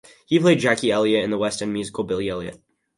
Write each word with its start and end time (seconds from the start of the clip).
He 0.25 0.39
played 0.39 0.57
Jackie 0.57 0.91
Elliot 0.91 1.23
in 1.23 1.29
the 1.29 1.37
West 1.37 1.61
End 1.61 1.71
musical 1.73 2.03
"Billy 2.03 2.27
Elliot". 2.27 2.57